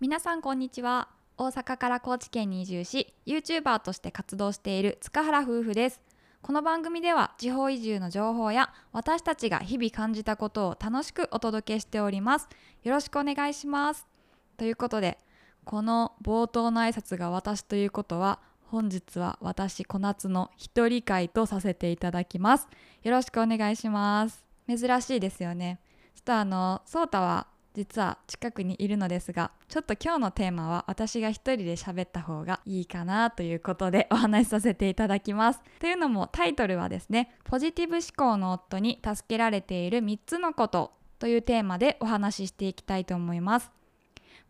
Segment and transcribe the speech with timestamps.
[0.00, 1.08] 皆さんこんにちは。
[1.36, 6.00] 大阪から高知県に移住し YouTuber として活動している塚原夫婦です。
[6.40, 12.48] この番組では地方移住の情報や私たちが日々感じたことを楽しくお届けしております。
[12.84, 14.06] よろしくお願いします。
[14.56, 15.18] ということで
[15.64, 22.68] この冒頭の挨拶が私ということは本日は私小夏の一人会とさせていただきます。
[23.02, 24.44] よろしくお願いします。
[24.68, 25.80] 珍しいですよね。
[26.14, 27.48] ちょっとあのソータは
[27.78, 35.60] 実は近くにいるのですがちょっと今日のテーマは私が一人で喋った方がいいかなということでお話しさせていただきます。
[35.78, 43.70] というのもタイトルはですねポジティブ思考の夫に助けられている3つのことというテーマでお話ししていきたいと思います。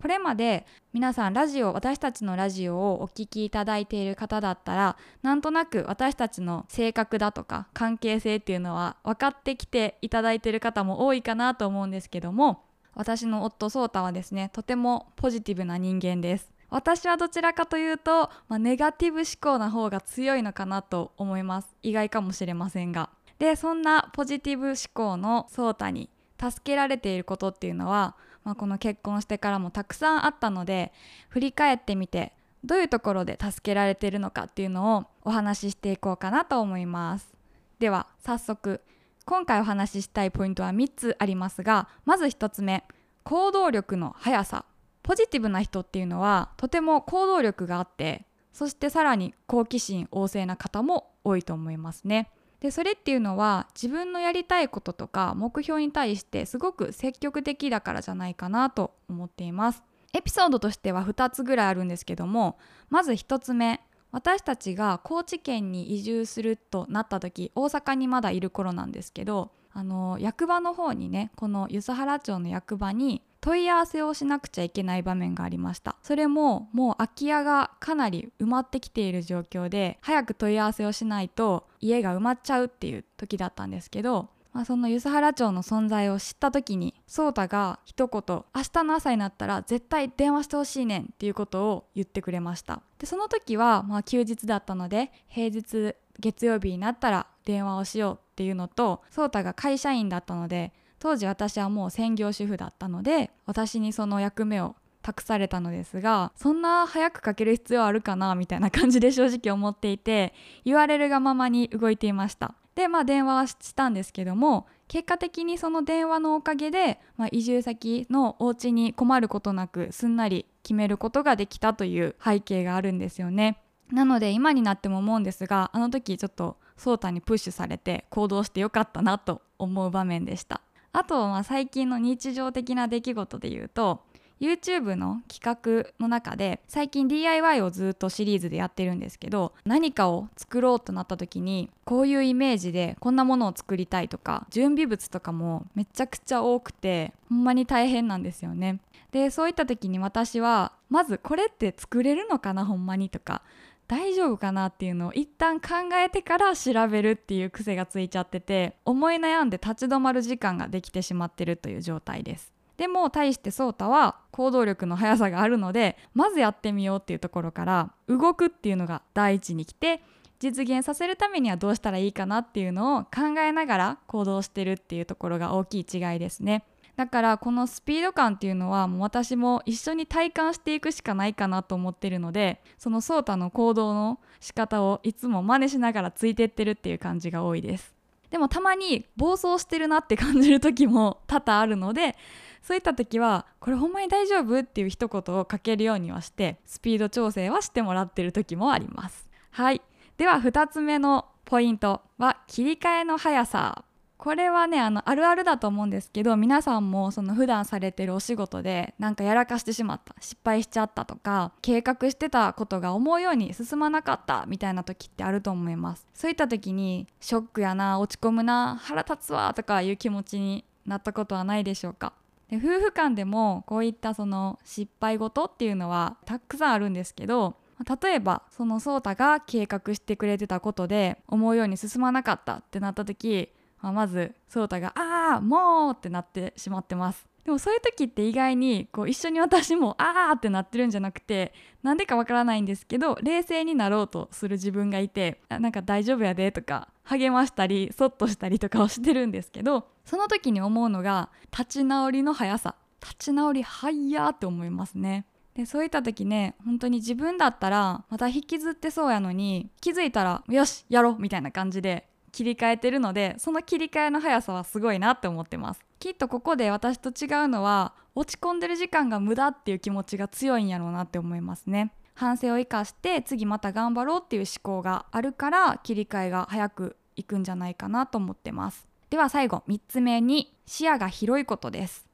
[0.00, 12.65] これまで皆さんラジオ私たちのラジオをお聴きいただいている方だったらなんとなく私たちの性格だとか関係性っていうのは分かってきていただいている方も多いかなと思うんですけども
[12.96, 16.50] 私の夫ソータはですねとてもポジティブな人間です。
[16.68, 21.68] 私はどちらかというと、まあ、ネガティブ思考な方が強いのかなと思います。
[21.82, 23.10] 意外かもしれませんが。
[23.38, 26.08] でそんなポジティブ思考のソータに
[26.40, 30.92] 助けられていることっていうのは、まあ、この結婚してからもたくさんあったので
[31.28, 32.32] 振り返ってみて
[32.64, 37.32] どういうところで助けられているのかっていうのをお話ししていこうかなと思います。
[37.78, 38.80] では早速
[39.28, 42.84] 今回お話ししたいポイントは3つありますがまず1つ目
[43.24, 44.64] 行動力の速さ。
[45.02, 52.30] ポジティブな人っていうのはとても行動力があってそしてさらに好奇心旺盛な方も多いと思いますね。
[52.60, 59.82] でそれっていうのは自分のやりたいこととか目標に対してすごく積極的だからじゃないかなと思っています。
[60.12, 62.58] エピソードとしては2つぐらいあるんですけども
[62.90, 63.80] まず1つ目
[64.16, 75.96] 私たちが高知県に移住するとなった時大阪にまだいる頃なんですけどあの役場の方にねこの梼原町の役場に問い合わせをしなくちゃいけない場面がありました。
[76.02, 88.22] それももう空き家がかなり埋まってきている状況で早く問い合わせをしないと家が埋まっちゃうっていう時だったんですけどまあ、その梼原町の存在を知った時に颯太が一言
[88.56, 92.80] 「明日の朝になったら絶対電話してほしいねん」っていうことを言ってくれました。
[92.98, 110.32] でその時はまあ休日だったので平日月曜日になったら電話をしようっていうのと颯太が会社員だったので当時私はもう専業主婦だったので私にその役目を託されたのですがそんな早くかける必要あるかなみたいな感じで正直思っていて
[110.64, 112.54] 言われるがままに動いていました。
[112.76, 123.58] でまあ電話はしたんですけども結果的にその電話のおかげで、まあ、移住先のお家に困ることなくすんなり決めることができたという背景があるんですよね。
[123.90, 130.60] なので今になっても思うんですがあの時ちょっと颯太にプッシュされて行動してよかったなと思う場面でした。
[130.92, 134.02] あとまあ最近の日常的な出来事で言うと
[134.40, 148.80] YouTube の企画の中で最近 DIY をずっとシリーズでやってるんですけど何かを作ろうとなった時にこういうイメージでこんなものを作りたいとか準備物とかもめちゃくちゃ多くてほんまに大変なんですよね。
[149.12, 153.42] でそういった時に私はまずこれって作れるのかなほんまにとか
[153.88, 162.55] 大丈夫かなっていうのを一旦考えてから調べるっていう癖がついちゃってて思い悩んで立ち止まる時間ができてしまってるという状態です。
[162.76, 170.02] でも対してソータは行動力の速さがあるのでまずやってみようっていうところから動くっていうのが第一に来て
[170.38, 176.64] 実現させるためにはどうしたらいいかなっていうのを考えながら行動してるっていうところが大きい違いですね。
[176.96, 187.95] だからこのスピード感っていうのはもう私も一緒に体感していくしかないかなと思ってるのでそのソータの行動の仕方をいつも真似しながらついてってるっていう感じが多いです
[188.30, 192.16] でもたまに暴走してるなって感じる時も多々あるので
[192.62, 199.28] そういった時はこれほんまに大丈夫っていう一言をかけるようにはしてスピード調整はしてもらってる時もあります。
[199.50, 199.80] はい。
[200.18, 203.84] では2つ目のポイントは切り替えの速さ。
[204.18, 216.06] これはねあのあるあるだと思うんですけど皆さんもその普段されてるお仕事でなんかやらかしてしまった失敗しちゃったとか計画してたことが思うように進まなかったみたいな時ってあると思います。
[216.14, 222.12] そういった時にショックやな落ち込むな腹立つわとかいう気持ちになったことはないでしょうか。
[222.48, 227.56] で夫婦間でもこういったその失敗事っていうのはたくさんあるんですけど
[228.02, 233.50] 例えばその颯太が計画してくれてたことで思うように進まなかったってなった時、
[233.86, 241.54] まあ、まず颯太が「ああもう!」ってなってしまってますでもそういう時って意外にこう一緒に私も「ああ!」ってなってるんじゃなくて
[241.84, 265.82] なんでかわからないんですけど冷静になろうとする自分がいて「なんか大丈夫やで」とか励ましたりそっとしたりとかをしてるんですけどその時に思うのが立ち直りの速さ立ち直り早って思いますねでそういった時ね本当に自分だったらまた引きずってそうやのに気づいたらよしやろうみたいな感じで切り替えてるのでその切り替えの速さはすごいなって思ってます。
[265.98, 271.94] きっとここで私と違うのは落ち込んでる時間が無駄っていう気持ちが強いんやろうなって思いますね。
[272.14, 278.86] 反省を生かして次また頑張ろうっていう思考があるから切り替えが早くいくんじゃないかなと思ってます。
[279.08, 282.05] では最後3つ目に視野が広いことです。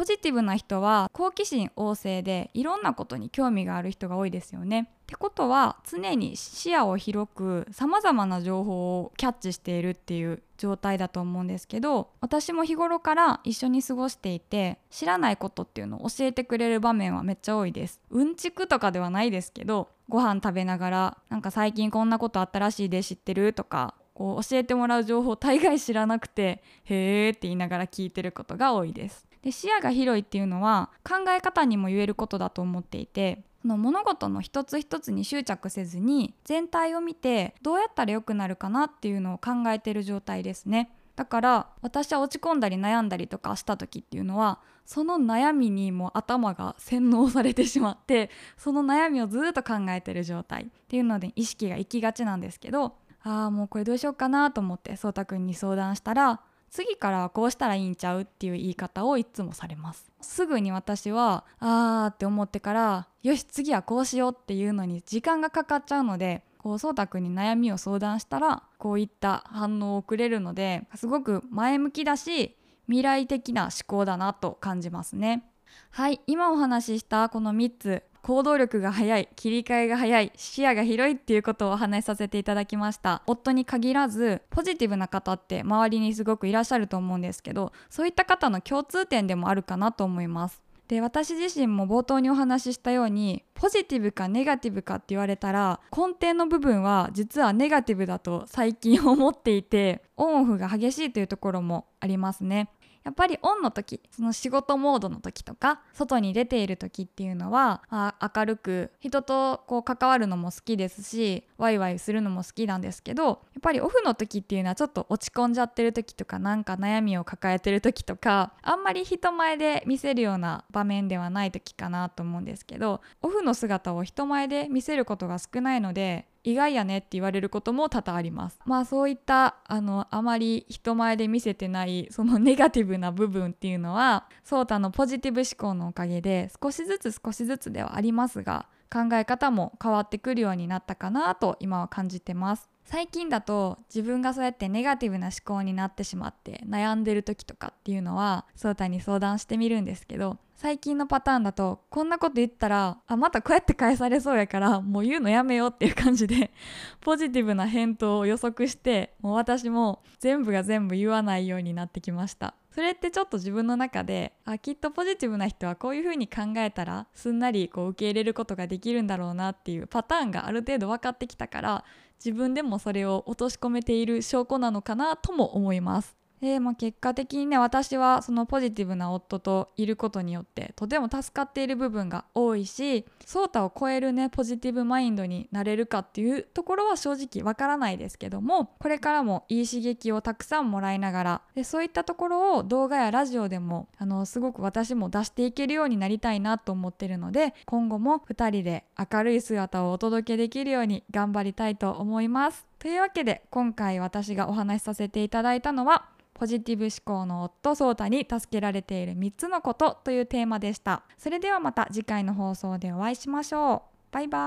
[0.00, 4.88] ポジティブな人は好奇心旺盛でいろんなことに興味がある人が多いですよね。
[5.02, 18.00] ってことは常に視野を広くさまざまな情報をキャッチしているっていう状態だと思うんですけど私も日頃から一緒に過ごしていて知らないことっていうのを教えてくれる場面はめっちゃ多いです。
[18.08, 29.28] うんちくとかではないですけどご飯食べながらなんか最近こんなことあったらしいで知ってるとかこう教えてもらう情報大概知らなくてへーって言いながら聞いてることが多いです。
[29.42, 40.90] で視野が広いっていうのは考え方にも言えることだと思っていてその物事の一つ一つに執着せずに全体を見てどうやったら良くなるかなっていうのを考えてる状態ですね。
[41.16, 56.40] だから私は落ち込んだり悩んだりとかした時っていうのはその悩みにも頭が洗脳されてしまってその悩みをずっと考えてる状態っていうので意識が行きがちなんですけどああもうこれどうしようかなと思ってそうたくんに相談したら
[56.70, 60.10] 次からはこうしたらいいんちゃうっていう言い方をいつもされます。
[60.20, 72.56] すぐに私はあーって思ってからよし次はこうしようっていうのに時間がかかっちゃうのでこうそうたくんに悩みを相談したらこういった反応をくれるのですごく前向きだし
[72.86, 75.44] 未来的な思考だなと感じますね。
[75.90, 78.02] はい今お話ししたこの3つ。
[78.22, 83.22] 行動力が早い切り替えが早い視野が広いっていうことをお話しさせていただきました。
[83.26, 90.62] 夫に限らずポジティブな方って周りにすごくいらっしゃると思うんですけどそういった方の共通点でもあるかなと思います。
[90.90, 102.70] で私自身も冒頭にお話ししたようにポジティブかネガティブかって言われたら根底の部分は実はネガティブだと最近思っていてオンオフが激しいというところもありますね。
[103.04, 128.58] やっぱりオンの時その仕事モードの時とか外に出ている時っていうのは、まあ、明るく人とこう関わるのも好きですしワイワイするのも好きなんですけどやっぱりオフの時っていうのはちょっと落ち込んじゃってる時とかなんか悩みを抱えてる時とかあんまり人前で見せるような場面ではない時かなと思うんですけどオフの姿を人前で見せることが少ないので意外やねって言われることも多々あります。
[128.64, 142.70] まあそういったあのあまり人前で見せてないそのネガティブな部分っていうのはソータのポジティブ思考のおかげで少しずつ少しずつではありますが考え方も変わってくるようになったかなと今は感じてます。
[142.90, 156.50] 最近だと自分がそうやってネガティブな思考になってしまって悩んでる時とかっていうのはソータに相談してみるんですけど最近のパターンだとこんなこと言ったらあまたこうやって返されそうやからもう言うのやめようっていう感じで
[157.00, 162.54] ポジティブな返答を予測してもう私も全部が全部言わないようになってきました。
[162.74, 171.84] それってちょっと自分の中であきっとポジティブな人はこういうふうに考えたらすんなりこう受け入れることができるんだろうなっていうパターンがある程度分かってきたから
[172.24, 176.19] 自分でもそれを落とし込めている証拠なのかなとも思います。
[176.40, 202.66] で、まあ、結果的にね私はそのポジティブな夫といることによってとても助かっている部分が多いしソータを超えるねポジティブマインドになれるかっていうところは正直わからないですけどもこれからもいい刺激をたくさんもらいながらでそういったところを動画やラジオでもあのすごく私も出していけるようになりたいなと思ってるので今後も2人で明るい姿をお届けできるように頑張りたいと思います。
[202.78, 206.08] というわけで今回私がお話しさせていただいたのは
[206.40, 211.02] ポジティブ思考の夫ソータに助けられている3つのことというテーマでした。
[211.18, 213.82] それではまた次回の放送でお会いしましょう。
[214.10, 214.38] バイバ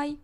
[0.00, 0.16] ーイ。